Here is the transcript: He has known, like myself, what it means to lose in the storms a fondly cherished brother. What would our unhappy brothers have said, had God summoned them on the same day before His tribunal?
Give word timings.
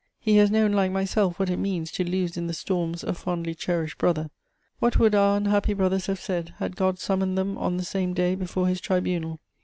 He 0.19 0.37
has 0.37 0.49
known, 0.49 0.71
like 0.71 0.91
myself, 0.91 1.37
what 1.37 1.51
it 1.51 1.59
means 1.59 1.91
to 1.91 2.03
lose 2.03 2.35
in 2.35 2.47
the 2.47 2.55
storms 2.55 3.03
a 3.03 3.13
fondly 3.13 3.53
cherished 3.53 3.99
brother. 3.99 4.31
What 4.79 4.97
would 4.97 5.13
our 5.13 5.37
unhappy 5.37 5.75
brothers 5.75 6.07
have 6.07 6.19
said, 6.19 6.55
had 6.57 6.75
God 6.75 6.97
summoned 6.97 7.37
them 7.37 7.55
on 7.55 7.77
the 7.77 7.83
same 7.85 8.15
day 8.15 8.33
before 8.33 8.67
His 8.67 8.81
tribunal? 8.81 9.39